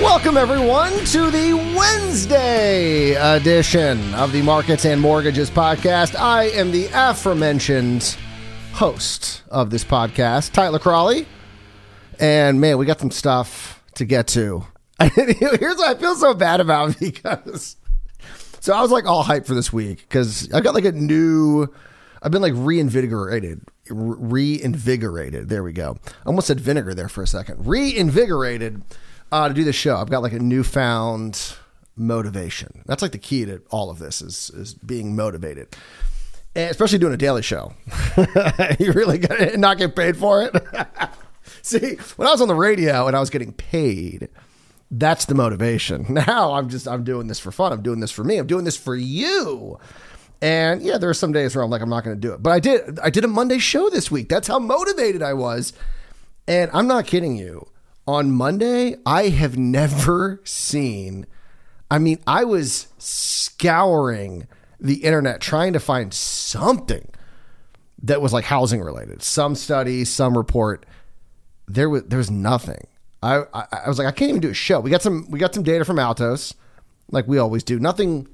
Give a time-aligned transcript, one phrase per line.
[0.00, 6.18] Welcome, everyone, to the Wednesday edition of the Markets and Mortgages podcast.
[6.18, 8.16] I am the aforementioned
[8.72, 11.26] host of this podcast, Tyler Crawley.
[12.18, 14.64] And man, we got some stuff to get to.
[15.00, 17.76] Here's what I feel so bad about because.
[18.60, 21.66] So I was like all hyped for this week because I got like a new.
[22.22, 23.62] I've been like reinvigorated.
[23.88, 25.48] Reinvigorated.
[25.48, 25.96] There we go.
[26.06, 27.66] I almost said vinegar there for a second.
[27.66, 28.82] Reinvigorated
[29.32, 29.96] uh, to do the show.
[29.96, 31.54] I've got like a newfound
[31.96, 32.82] motivation.
[32.86, 35.74] That's like the key to all of this is is being motivated,
[36.54, 37.72] and especially doing a daily show.
[38.78, 40.54] you really got not get paid for it.
[41.62, 44.28] See, when I was on the radio and I was getting paid,
[44.90, 46.06] that's the motivation.
[46.12, 47.72] Now I'm just I'm doing this for fun.
[47.72, 48.36] I'm doing this for me.
[48.36, 49.78] I'm doing this for you.
[50.42, 52.42] And yeah, there are some days where I'm like I'm not going to do it.
[52.42, 54.28] But I did I did a Monday show this week.
[54.28, 55.72] That's how motivated I was.
[56.46, 57.71] And I'm not kidding you
[58.06, 61.26] on Monday, I have never seen.
[61.90, 64.46] I mean, I was scouring
[64.80, 67.08] the internet trying to find something
[68.02, 70.84] that was like housing related, some study, some report.
[71.68, 72.86] There was there was nothing.
[73.22, 74.80] I, I, I was like, I can't even do a show.
[74.80, 76.54] We got some we got some data from Altos,
[77.10, 77.78] like we always do.
[77.78, 78.26] Nothing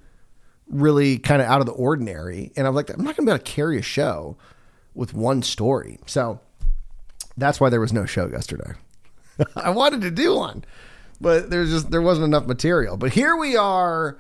[0.67, 2.53] really kind of out of the ordinary.
[2.57, 4.39] And I'm like, I'm not gonna be able to carry a show
[4.95, 5.99] with one story.
[6.07, 6.41] So
[7.37, 8.73] that's why there was no show yesterday.
[9.57, 10.65] I wanted to do one,
[11.21, 12.97] but there's just there wasn't enough material.
[12.97, 14.19] But here we are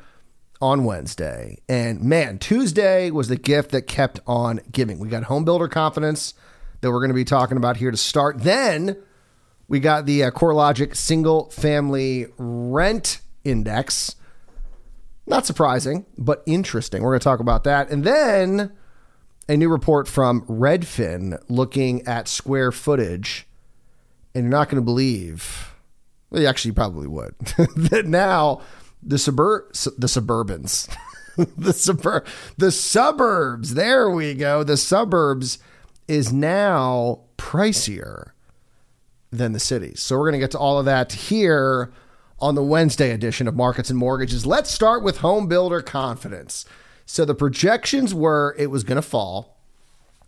[0.61, 4.99] on Wednesday, and man, Tuesday was the gift that kept on giving.
[4.99, 6.35] We got home builder confidence
[6.81, 8.41] that we're going to be talking about here to start.
[8.41, 8.97] Then
[9.69, 14.15] we got the uh, CoreLogic single family rent index.
[15.27, 17.03] Not surprising, but interesting.
[17.03, 17.91] We're going to talk about that.
[17.91, 18.73] And then
[19.49, 23.48] a new report from Redfin looking at square footage
[24.35, 25.75] and you're not going to believe.
[26.31, 27.35] Well, you actually probably would
[27.77, 28.61] that now
[29.03, 30.95] the suburb the suburbans
[31.57, 35.59] the suburb the suburbs there we go the suburbs
[36.09, 38.33] is now pricier
[39.31, 40.01] than the cities.
[40.01, 41.93] So we're going to get to all of that here
[42.41, 44.47] on the Wednesday edition of Markets and Mortgages.
[44.47, 46.65] Let's start with home builder confidence.
[47.05, 49.57] So the projections were it was going to fall.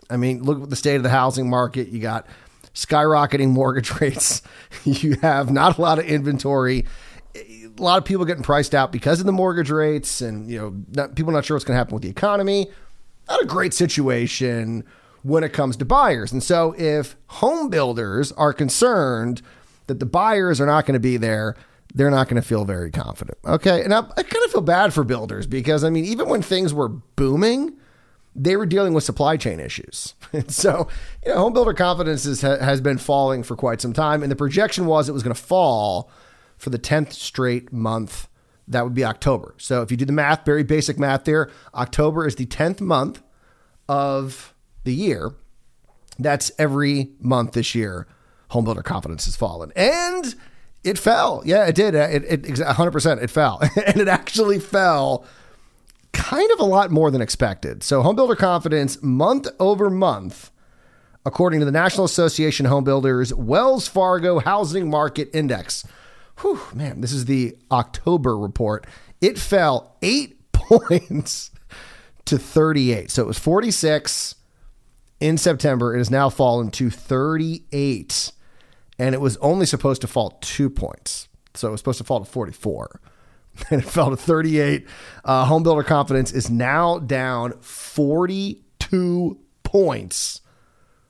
[0.09, 1.89] I mean look at the state of the housing market.
[1.89, 2.27] You got
[2.75, 4.43] skyrocketing mortgage rates.
[4.85, 6.85] you have not a lot of inventory.
[7.37, 10.77] A lot of people getting priced out because of the mortgage rates, and you know,
[10.91, 12.71] not, people not sure what's going to happen with the economy.
[13.29, 14.85] Not a great situation
[15.23, 16.33] when it comes to buyers.
[16.33, 19.43] And so, if home builders are concerned
[19.87, 21.55] that the buyers are not going to be there,
[21.95, 23.39] they're not going to feel very confident.
[23.45, 26.43] Okay, and I, I kind of feel bad for builders because I mean, even when
[26.43, 27.77] things were booming
[28.35, 30.15] they were dealing with supply chain issues.
[30.33, 30.89] And so,
[31.25, 34.23] you know, home builder confidence is, has been falling for quite some time.
[34.23, 36.11] And the projection was it was going to fall
[36.57, 38.29] for the 10th straight month.
[38.69, 39.55] That would be October.
[39.59, 43.21] So if you do the math, very basic math there, October is the 10th month
[43.89, 44.55] of
[44.85, 45.33] the year.
[46.19, 48.07] That's every month this year.
[48.51, 49.73] Home builder confidence has fallen.
[49.75, 50.35] And
[50.85, 51.43] it fell.
[51.45, 51.95] Yeah, it did.
[51.95, 53.61] It, it 100% it fell.
[53.87, 55.25] and it actually fell
[56.13, 57.83] kind of a lot more than expected.
[57.83, 60.51] So, homebuilder confidence month over month,
[61.25, 65.87] according to the National Association of Home Builders Wells Fargo Housing Market Index.
[66.41, 68.87] Whew, man, this is the October report.
[69.21, 71.51] It fell eight points
[72.27, 73.11] to 38.
[73.11, 74.37] So it was 46
[75.21, 75.95] in September.
[75.95, 78.33] It has now fallen to 38.
[78.99, 81.29] And it was only supposed to fall two points.
[81.55, 83.01] So it was supposed to fall to 44.
[83.71, 84.87] and it fell to 38.
[85.25, 90.41] Uh, home builder confidence is now down 42 points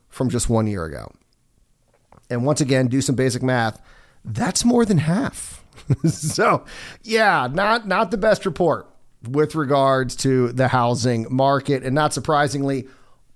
[0.08, 1.12] from just one year ago.
[2.28, 3.80] And once again, do some basic math.
[4.24, 5.64] That's more than half.
[6.08, 6.64] so,
[7.02, 8.88] yeah, not not the best report
[9.28, 12.86] with regards to the housing market, and not surprisingly,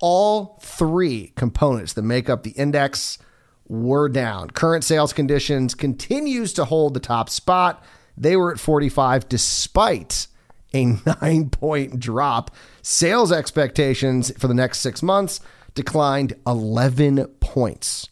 [0.00, 3.18] all three components that make up the index
[3.66, 4.50] were down.
[4.50, 7.82] Current sales conditions continues to hold the top spot
[8.16, 10.26] they were at 45 despite
[10.72, 10.84] a
[11.20, 12.50] nine point drop.
[12.82, 15.40] Sales expectations for the next six months
[15.74, 18.08] declined 11 points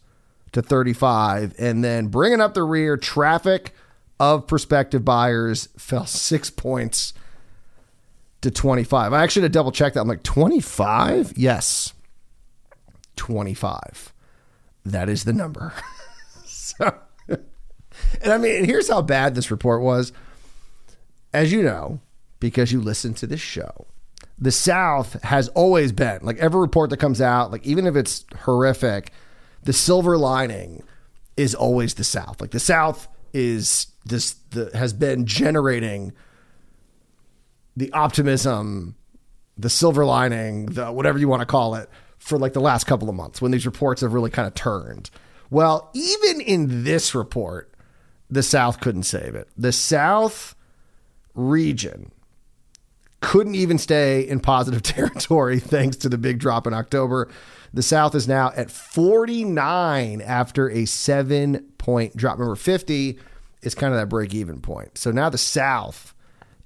[0.51, 1.55] to 35.
[1.59, 3.73] And then bringing up the rear, traffic
[4.19, 7.13] of prospective buyers fell six points
[8.41, 9.13] to 25.
[9.13, 10.01] I actually had to double check that.
[10.01, 11.33] I'm like, 25?
[11.35, 11.93] Yes.
[13.15, 14.13] 25.
[14.85, 15.73] That is the number.
[16.45, 16.93] so,
[18.21, 20.11] and I mean, here's how bad this report was.
[21.33, 21.99] As you know,
[22.39, 23.87] because you listen to this show,
[24.37, 28.25] the South has always been like every report that comes out, like even if it's
[28.41, 29.11] horrific,
[29.63, 30.83] the silver lining
[31.37, 32.39] is always the South.
[32.41, 36.13] Like the South is this the has been generating
[37.75, 38.95] the optimism,
[39.57, 43.09] the silver lining, the whatever you want to call it, for like the last couple
[43.09, 45.09] of months when these reports have really kind of turned.
[45.49, 47.72] Well, even in this report,
[48.33, 49.47] the South couldn't save it.
[49.57, 50.55] The South
[51.35, 52.11] region
[53.21, 57.29] couldn't even stay in positive territory thanks to the big drop in October.
[57.73, 62.37] The South is now at 49 after a seven point drop.
[62.37, 63.19] Remember, 50
[63.61, 64.97] is kind of that break even point.
[64.97, 66.13] So now the South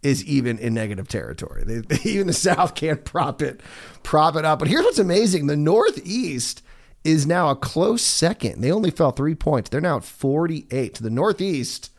[0.03, 1.63] is even in negative territory.
[1.65, 3.61] They, even the South can't prop it,
[4.03, 4.59] prop it up.
[4.59, 6.63] But here's what's amazing: the Northeast
[7.07, 8.61] is now a close second.
[8.61, 9.69] They only fell three points.
[9.69, 10.93] They're now at 48.
[10.95, 11.89] To the Northeast,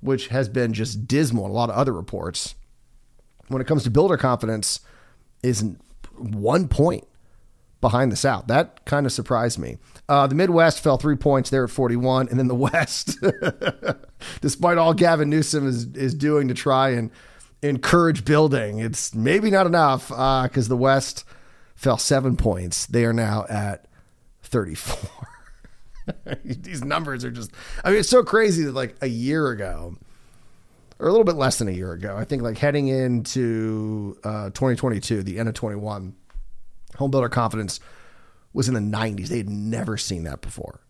[0.00, 2.56] which has been just dismal in a lot of other reports,
[3.46, 4.80] when it comes to builder confidence,
[5.44, 5.64] is
[6.16, 7.06] one point
[7.80, 8.48] behind the South.
[8.48, 9.78] That kind of surprised me.
[10.08, 12.28] Uh, the Midwest fell three points there at 41.
[12.28, 13.18] And then the West,
[14.40, 17.12] despite all Gavin Newsom is, is doing to try and
[17.62, 21.24] encourage building, it's maybe not enough because uh, the West
[21.76, 22.86] fell seven points.
[22.86, 23.86] They are now at
[24.50, 25.28] 34.
[26.44, 27.52] These numbers are just,
[27.84, 29.96] I mean, it's so crazy that like a year ago,
[30.98, 34.46] or a little bit less than a year ago, I think like heading into uh,
[34.50, 36.14] 2022, the end of 21,
[36.96, 37.80] home builder confidence
[38.52, 39.28] was in the 90s.
[39.28, 40.80] They had never seen that before.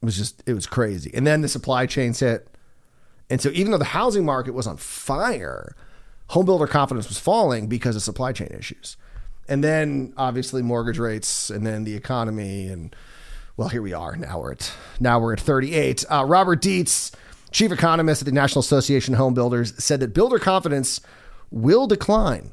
[0.00, 1.10] It was just, it was crazy.
[1.12, 2.48] And then the supply chains hit.
[3.28, 5.74] And so even though the housing market was on fire,
[6.28, 8.96] home builder confidence was falling because of supply chain issues.
[9.48, 12.94] And then obviously mortgage rates and then the economy and
[13.56, 14.16] well, here we are.
[14.16, 16.04] Now we're at now we're at 38.
[16.10, 17.12] Uh, Robert Dietz,
[17.52, 21.00] chief economist at the National Association of Home Builders, said that builder confidence
[21.50, 22.50] will decline.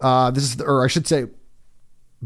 [0.00, 1.26] Uh, this is, or I should say,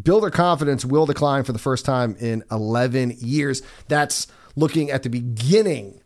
[0.01, 3.63] builder confidence will decline for the first time in 11 years.
[3.89, 6.01] That's looking at the beginning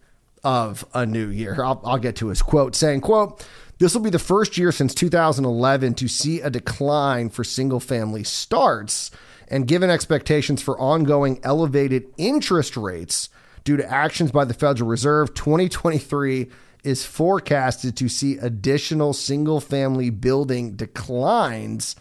[0.44, 1.62] of a new year.
[1.62, 3.46] I'll, I'll get to his quote saying, quote,
[3.78, 8.24] this will be the first year since 2011 to see a decline for single family
[8.24, 9.10] starts.
[9.48, 13.28] And given expectations for ongoing elevated interest rates
[13.64, 16.48] due to actions by the Federal Reserve, 2023
[16.84, 21.96] is forecasted to see additional single family building declines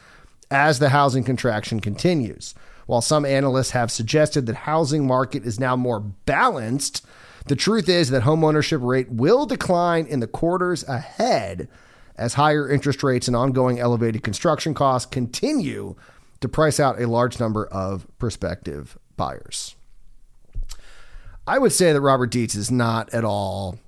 [0.50, 2.54] as the housing contraction continues.
[2.86, 7.06] While some analysts have suggested that housing market is now more balanced,
[7.48, 11.68] the truth is that homeownership rate will decline in the quarters ahead
[12.16, 15.96] as higher interest rates and ongoing elevated construction costs continue
[16.42, 19.76] to price out a large number of prospective buyers.
[21.46, 23.80] I would say that Robert Dietz is not at all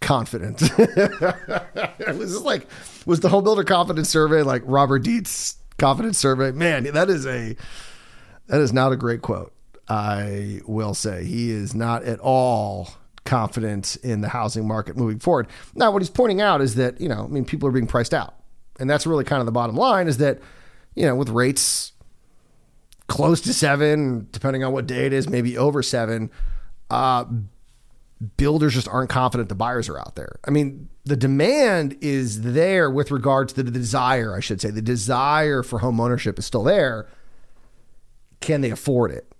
[0.00, 0.62] confident.
[0.78, 2.66] it was like
[3.04, 6.52] was the home builder confidence survey like Robert Dietz confidence survey.
[6.52, 7.56] Man, that is a
[8.46, 9.52] that is not a great quote.
[9.88, 12.90] I will say he is not at all
[13.24, 15.48] confident in the housing market moving forward.
[15.74, 18.14] Now, what he's pointing out is that you know, I mean, people are being priced
[18.14, 18.34] out,
[18.78, 20.08] and that's really kind of the bottom line.
[20.08, 20.40] Is that
[20.94, 21.92] you know, with rates
[23.06, 26.30] close to seven, depending on what day it is, maybe over seven.
[26.90, 27.24] Uh,
[28.36, 30.38] builders just aren't confident the buyers are out there.
[30.46, 34.70] I mean, the demand is there with regards to the desire, I should say.
[34.70, 37.08] The desire for home ownership is still there.
[38.40, 39.32] Can they afford it?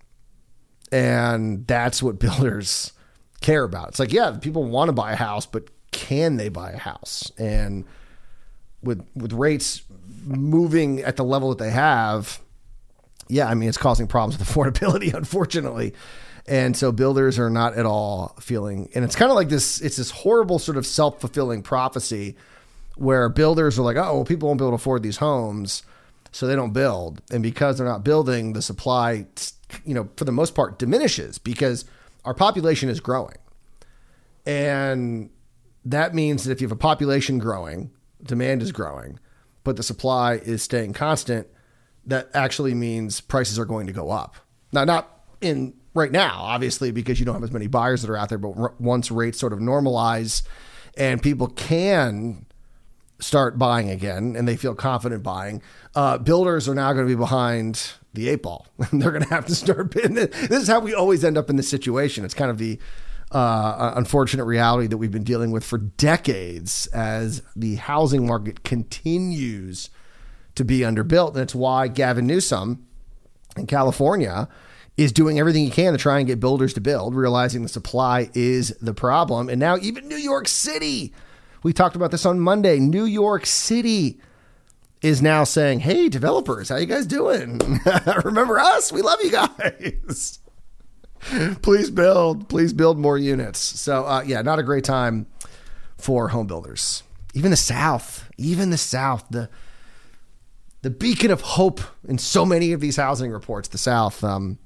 [0.93, 2.93] And that's what builders
[3.41, 3.89] care about.
[3.89, 7.31] It's like, yeah, people want to buy a house, but can they buy a house?
[7.39, 7.85] And
[8.83, 9.83] with with rates
[10.25, 12.41] moving at the level that they have,
[13.29, 15.95] yeah, I mean it's causing problems with affordability, unfortunately.
[16.47, 19.97] And so builders are not at all feeling, and it's kind of like this, it's
[19.97, 22.37] this horrible sort of self fulfilling prophecy
[22.97, 25.83] where builders are like, oh, well, people won't be able to afford these homes,
[26.33, 27.21] so they don't build.
[27.31, 29.27] And because they're not building, the supply,
[29.85, 31.85] you know, for the most part diminishes because
[32.25, 33.37] our population is growing.
[34.47, 35.31] And
[35.85, 37.91] that means that if you have a population growing,
[38.23, 39.19] demand is growing,
[39.65, 41.47] but the supply is staying constant,
[42.07, 44.37] that actually means prices are going to go up.
[44.73, 48.17] Now, not in right now, obviously, because you don't have as many buyers that are
[48.17, 48.39] out there.
[48.39, 50.43] But once rates sort of normalize
[50.97, 52.47] and people can
[53.21, 55.63] start buying again and they feel confident buying,
[55.95, 58.67] uh, builders are now going to be behind the eight ball.
[58.93, 60.15] They're going to have to start bidding.
[60.15, 62.25] This is how we always end up in this situation.
[62.25, 62.79] It's kind of the
[63.31, 69.91] uh, unfortunate reality that we've been dealing with for decades as the housing market continues
[70.55, 71.35] to be underbuilt.
[71.35, 72.87] And it's why Gavin Newsom
[73.57, 74.49] in California
[74.97, 78.31] is doing everything he can to try and get builders to build, realizing the supply
[78.35, 79.49] is the problem.
[79.49, 81.13] And now even New York City,
[81.69, 84.19] we talked about this on Monday, New York City
[85.03, 87.61] is now saying, "Hey, developers, how you guys doing?
[88.25, 88.91] Remember us?
[88.91, 90.39] We love you guys.
[91.61, 95.27] please build, please build more units." So, uh, yeah, not a great time
[95.99, 97.03] for home builders.
[97.35, 99.51] Even the South, even the South, the
[100.81, 104.57] the beacon of hope in so many of these housing reports, the South, um,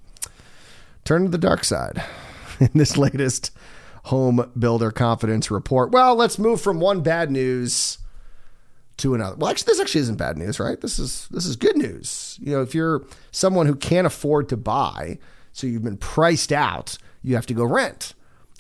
[1.02, 2.00] turned to the dark side
[2.60, 3.50] in this latest
[4.04, 5.90] home builder confidence report.
[5.92, 7.98] Well, let's move from one bad news
[8.98, 9.36] to another.
[9.36, 10.80] Well, actually, this actually isn't bad news, right?
[10.80, 12.38] This is this is good news.
[12.40, 15.18] You know, if you're someone who can't afford to buy,
[15.52, 18.14] so you've been priced out, you have to go rent.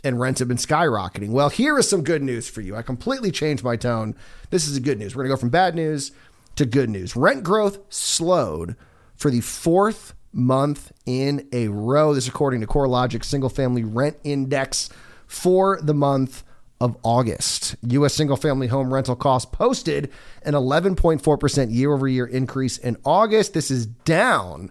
[0.04, 1.30] And rents have been skyrocketing.
[1.30, 2.74] Well, here is some good news for you.
[2.74, 4.16] I completely changed my tone.
[4.50, 5.14] This is good news.
[5.14, 6.10] We're to go from bad news
[6.56, 7.14] to good news.
[7.14, 8.74] Rent growth slowed
[9.14, 12.14] for the fourth month in a row.
[12.14, 14.88] This according to CoreLogic single family rent index
[15.32, 16.44] for the month
[16.78, 17.74] of August.
[17.88, 18.12] U.S.
[18.12, 20.12] single family home rental costs posted
[20.42, 23.54] an 11.4% year over year increase in August.
[23.54, 24.70] This is down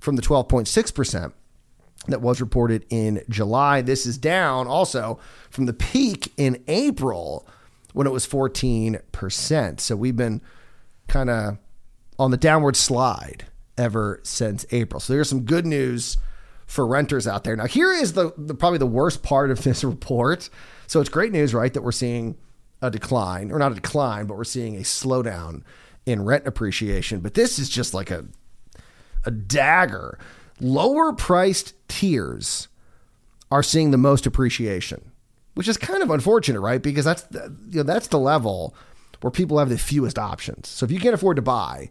[0.00, 1.32] from the 12.6%
[2.08, 3.80] that was reported in July.
[3.80, 7.46] This is down also from the peak in April
[7.92, 9.78] when it was 14%.
[9.78, 10.42] So we've been
[11.06, 11.58] kind of
[12.18, 13.44] on the downward slide
[13.78, 14.98] ever since April.
[14.98, 16.16] So there's some good news
[16.72, 17.54] for renters out there.
[17.54, 20.48] Now, here is the, the probably the worst part of this report
[20.92, 22.36] so it's great news, right, that we're seeing
[22.82, 25.62] a decline, or not a decline, but we're seeing a slowdown
[26.04, 27.20] in rent appreciation.
[27.20, 28.26] But this is just like a
[29.24, 30.18] a dagger.
[30.60, 32.68] Lower priced tiers
[33.50, 35.12] are seeing the most appreciation,
[35.54, 36.82] which is kind of unfortunate, right?
[36.82, 38.74] Because that's the, you know that's the level
[39.22, 40.68] where people have the fewest options.
[40.68, 41.88] So if you can't afford to buy,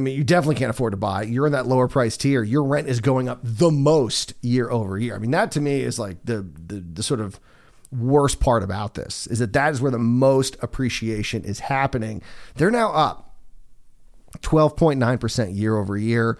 [0.00, 1.24] I mean, you definitely can't afford to buy.
[1.24, 2.42] You're in that lower price tier.
[2.42, 5.14] Your rent is going up the most year over year.
[5.14, 7.38] I mean, that to me is like the the, the sort of
[7.92, 12.22] worst part about this is that that is where the most appreciation is happening.
[12.54, 13.34] They're now up
[14.38, 16.38] 12.9% year over year.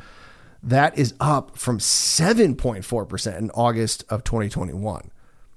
[0.62, 5.10] That is up from 7.4% in August of 2021.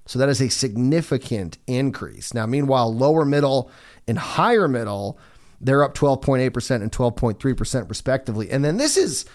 [0.05, 2.33] So that is a significant increase.
[2.33, 3.71] Now, meanwhile, lower middle
[4.07, 5.17] and higher middle
[5.63, 8.51] they're up 12.8% and 12.3% respectively.
[8.51, 9.25] And then this is,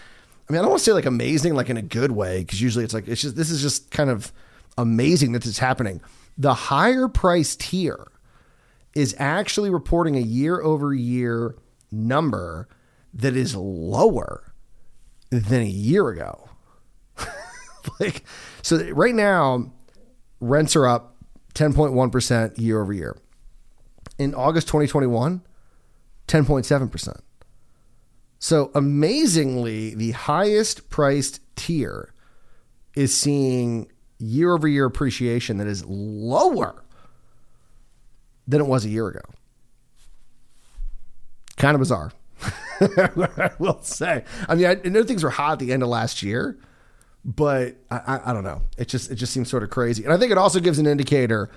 [0.47, 2.61] I mean, I don't want to say like amazing, like in a good way, because
[2.61, 4.31] usually it's like, it's just, this is just kind of
[4.77, 6.01] amazing that this is happening.
[6.37, 8.07] The higher price tier
[8.93, 11.55] is actually reporting a year over year
[11.91, 12.69] number
[13.13, 14.53] that is lower
[15.31, 16.49] than a year ago.
[17.99, 18.23] like,
[18.61, 19.71] so right now,
[20.39, 21.15] rents are up
[21.55, 23.17] 10.1% year over year.
[24.17, 25.41] In August 2021,
[26.29, 27.19] 10.7%.
[28.37, 32.13] So amazingly, the highest priced tier
[32.95, 36.83] is seeing year over year appreciation that is lower
[38.47, 39.21] than it was a year ago.
[41.57, 42.13] Kind of bizarre.
[42.81, 44.23] I will say.
[44.47, 46.57] I mean, I know things were hot at the end of last year,
[47.25, 48.61] but I, I, I don't know.
[48.77, 50.87] It just it just seems sort of crazy, and I think it also gives an
[50.87, 51.49] indicator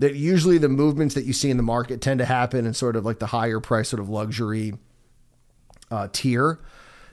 [0.00, 2.96] that usually the movements that you see in the market tend to happen in sort
[2.96, 4.72] of like the higher price sort of luxury
[5.90, 6.58] uh, tier.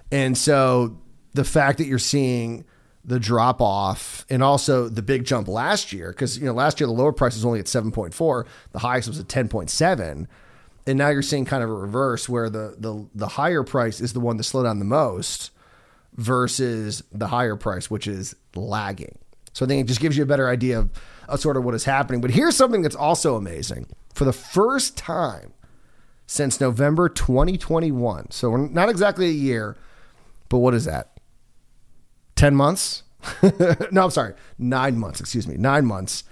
[0.10, 0.98] And so
[1.34, 2.64] the fact that you're seeing
[3.04, 6.88] the drop off and also the big jump last year, because you know last year
[6.88, 10.28] the lower price was only at 7.4, the highest was at 10.7.
[10.88, 14.14] And now you're seeing kind of a reverse where the the the higher price is
[14.14, 15.52] the one to slow down the most
[16.16, 19.18] versus the higher price, which is lagging.
[19.58, 20.88] So I think it just gives you a better idea
[21.28, 22.22] of, sort of what is happening.
[22.22, 23.88] But here's something that's also amazing.
[24.14, 25.52] For the first time
[26.28, 29.76] since November 2021, so we're not exactly a year,
[30.50, 31.20] but what is that?
[32.36, 33.02] 10 months?
[33.92, 36.24] no, I'm sorry, nine months, excuse me, nine months.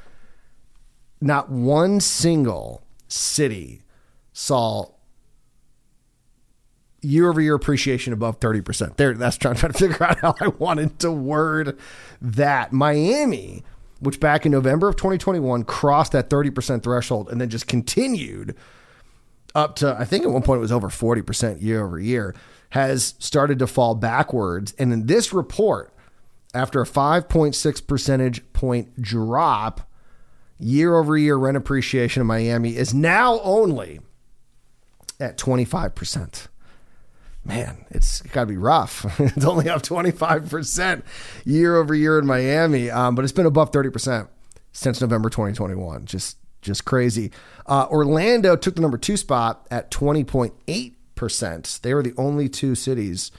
[1.20, 3.82] Not one single city
[4.34, 4.91] saw
[7.05, 8.97] year over year appreciation above 30%.
[8.97, 11.77] There, that's trying, trying to figure out how I wanted to word
[12.21, 12.74] that.
[12.74, 13.63] Miami,
[14.00, 18.55] which back in November of 2021 crossed that 30% threshold and then just continued
[19.53, 22.35] up to, I think at one point it was over 40% year over year,
[22.71, 24.74] has started to fall backwards.
[24.77, 25.93] And in this report,
[26.53, 29.89] after a 5.6 percentage point drop,
[30.59, 34.00] year over year rent appreciation in Miami is now only
[35.19, 36.47] at 25%
[37.46, 39.06] man, it's got to be rough.
[39.20, 41.04] it's only up 25%
[41.46, 44.28] year over year in Miami, um, but it's been above 30%
[44.72, 46.06] since November 2021.
[46.06, 47.32] Just just crazy.
[47.68, 51.82] Uh, Orlando took the number two spot at 20.8%.
[51.82, 53.32] They were the only two cities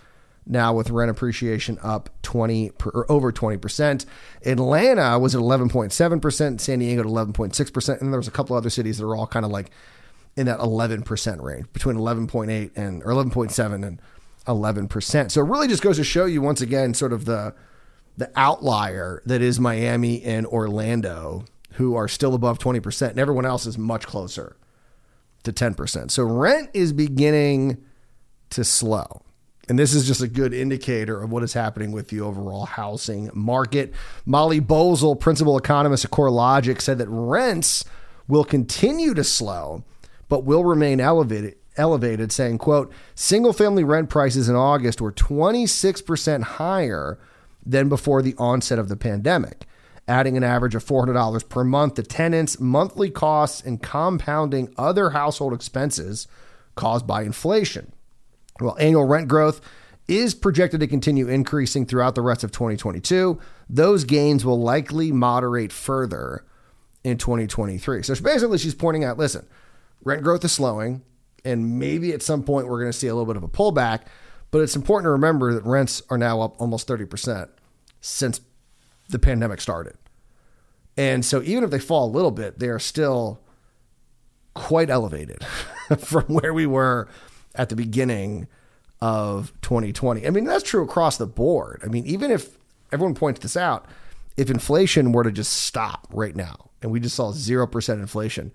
[0.47, 4.07] now with rent appreciation up 20 per, or over 20%.
[4.45, 8.99] Atlanta was at 11.7%, San Diego at 11.6%, and there was a couple other cities
[8.99, 9.71] that are all kind of like
[10.37, 14.01] in that 11% range, between 11.8 and or 11.7 and
[14.47, 15.31] 11%.
[15.31, 17.55] So it really just goes to show you once again sort of the
[18.19, 23.67] the outlier that is Miami and Orlando who are still above 20% and everyone else
[23.67, 24.57] is much closer
[25.43, 26.11] to 10%.
[26.11, 27.85] So rent is beginning
[28.51, 29.23] to slow.
[29.69, 33.31] And this is just a good indicator of what is happening with the overall housing
[33.35, 33.93] market.
[34.25, 37.85] Molly Boesel, principal economist at CoreLogic, said that rents
[38.29, 39.83] will continue to slow,
[40.29, 46.43] but will remain elevated elevated, saying, quote, single family rent prices in August were 26%
[46.43, 47.19] higher
[47.65, 49.67] than before the onset of the pandemic,
[50.09, 55.53] adding an average of $400 per month to tenants' monthly costs and compounding other household
[55.53, 56.27] expenses
[56.75, 57.93] caused by inflation.
[58.61, 59.61] Well, annual rent growth
[60.09, 63.41] is projected to continue increasing throughout the rest of 2022.
[63.69, 66.45] Those gains will likely moderate further
[67.03, 68.03] in 2023.
[68.03, 69.47] So basically, she's pointing out listen,
[70.07, 71.03] rent growth is slowing
[71.45, 74.03] and maybe at some point we're going to see a little bit of a pullback.
[74.53, 77.49] But it's important to remember that rents are now up almost 30%
[78.01, 78.41] since
[79.09, 79.97] the pandemic started.
[80.97, 83.41] And so even if they fall a little bit, they are still
[84.55, 85.45] quite elevated
[85.99, 87.09] from where we were
[87.57, 88.47] at the beginning
[89.01, 90.25] of 2020.
[90.25, 91.83] I mean, that's true across the board.
[91.85, 92.57] I mean, even if
[92.93, 93.87] everyone points this out,
[94.37, 98.53] if inflation were to just stop right now and we just saw 0% inflation,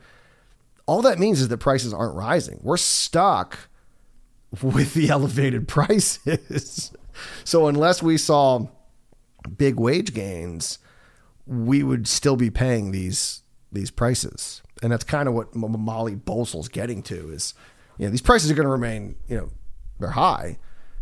[0.92, 2.60] all that means is that prices aren't rising.
[2.62, 3.70] We're stuck
[4.62, 6.92] with the elevated prices.
[7.46, 8.68] so unless we saw
[9.58, 10.80] big wage gains,
[11.46, 14.62] we would still be paying these these prices.
[14.84, 17.54] And that's kind of what Molly Boesel's getting to is,
[17.98, 19.50] you know, these prices are going to remain, you know,
[19.98, 20.58] they're high.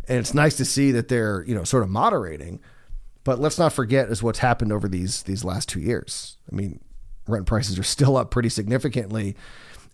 [0.06, 2.60] And it's nice to see that they're, you know, sort of moderating.
[3.24, 6.36] But let's not forget is what's happened over these these last two years.
[6.50, 6.78] I mean,
[7.26, 9.34] rent prices are still up pretty significantly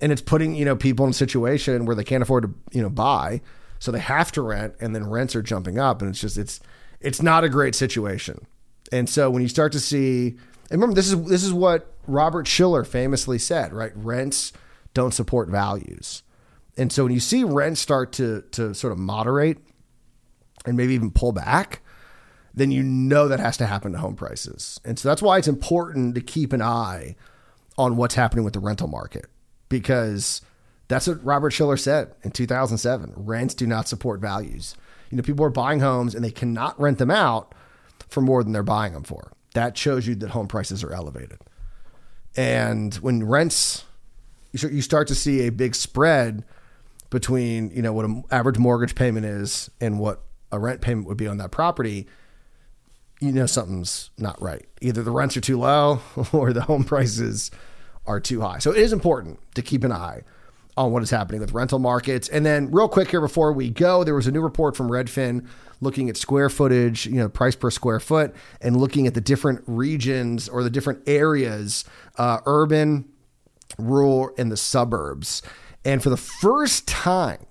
[0.00, 2.82] and it's putting you know people in a situation where they can't afford to you
[2.82, 3.40] know buy,
[3.78, 6.61] so they have to rent, and then rents are jumping up, and it's just it's
[7.00, 8.46] it's not a great situation.
[8.92, 10.28] And so when you start to see,
[10.70, 13.92] and remember this is this is what Robert Shiller famously said, right?
[13.94, 14.52] Rents
[14.94, 16.22] don't support values.
[16.78, 19.59] And so when you see rents start to to sort of moderate
[20.64, 21.80] and maybe even pull back,
[22.54, 24.80] then you know that has to happen to home prices.
[24.85, 27.16] And so that's why it's important to keep an eye
[27.78, 29.26] on what's happening with the rental market
[29.68, 30.42] because
[30.88, 33.12] that's what Robert Shiller said in 2007.
[33.16, 34.76] Rents do not support values.
[35.11, 37.55] You know, people are buying homes and they cannot rent them out
[38.09, 39.33] for more than they're buying them for.
[39.55, 41.38] That shows you that home prices are elevated.
[42.37, 43.85] And when rents,
[44.52, 46.44] you start to see a big spread
[47.11, 51.16] between, you know, what an average mortgage payment is and what a rent payment would
[51.16, 52.07] be on that property,
[53.20, 54.66] you know something's not right.
[54.81, 56.00] Either the rents are too low
[56.33, 57.50] or the home prices
[58.07, 58.59] are too high.
[58.59, 60.23] So it is important to keep an eye
[60.77, 62.29] on what is happening with rental markets.
[62.29, 65.47] And then, real quick here before we go, there was a new report from Redfin
[65.81, 69.62] looking at square footage, you know, price per square foot, and looking at the different
[69.66, 71.85] regions or the different areas,
[72.19, 73.07] uh, urban,
[73.79, 75.42] rural, and the suburbs.
[75.85, 77.47] And for the first time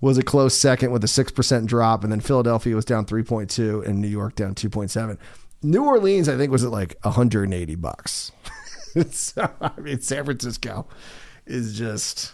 [0.02, 4.02] was a close second with a 6% drop, and then Philadelphia was down 3.2 and
[4.02, 5.17] New York down 2.7.
[5.63, 8.32] New Orleans, I think, was at like 180 bucks.
[9.12, 10.88] so, I mean, San Francisco
[11.45, 12.34] is just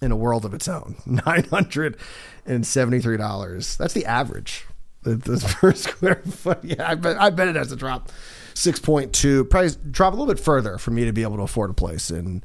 [0.00, 0.96] in a world of its own.
[1.06, 3.76] $973.
[3.76, 4.66] That's the average.
[5.04, 6.64] Per square foot.
[6.64, 8.10] Yeah, I bet, I bet it has to drop
[8.54, 9.50] 6.2.
[9.50, 12.10] Probably drop a little bit further for me to be able to afford a place
[12.10, 12.42] in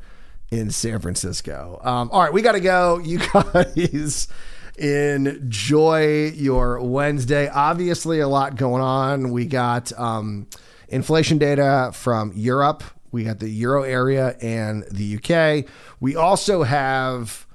[0.52, 1.80] in San Francisco.
[1.84, 2.98] Um, all right, we got to go.
[2.98, 4.28] You guys
[4.80, 7.50] enjoy your Wednesday.
[7.50, 9.32] Obviously, a lot going on.
[9.32, 10.48] We got um,
[10.88, 12.84] inflation data from Europe.
[13.12, 15.70] We got the Euro area and the UK.
[16.00, 17.46] We also have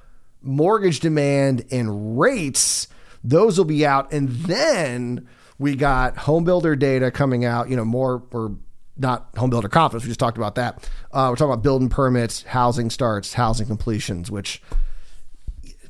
[0.42, 2.88] mortgage demand and rates.
[3.22, 4.12] Those will be out.
[4.12, 8.56] And then we got home builder data coming out, you know, more or
[8.96, 10.04] not home builder confidence.
[10.04, 10.88] We just talked about that.
[11.12, 14.60] Uh, we're talking about building permits, housing starts, housing completions, which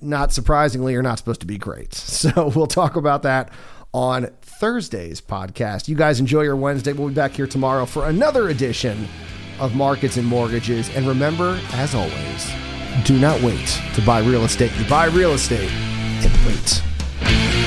[0.00, 1.94] not surprisingly are not supposed to be great.
[2.24, 3.50] So we'll talk about that
[3.92, 5.88] on Thursday's podcast.
[5.88, 6.92] You guys enjoy your Wednesday.
[6.92, 9.06] We'll be back here tomorrow for another edition
[9.60, 10.88] of Markets and Mortgages.
[10.96, 12.50] And remember, as always,
[13.04, 14.72] do not wait to buy real estate.
[14.78, 17.63] You buy real estate and wait.